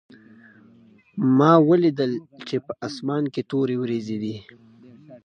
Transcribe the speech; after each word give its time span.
ما 1.37 1.51
ولیدل 1.69 2.11
چې 2.47 2.55
په 2.65 2.73
اسمان 2.87 3.23
کې 3.33 3.41
تورې 3.51 3.75
وریځې 3.81 4.17
دي 4.23 4.35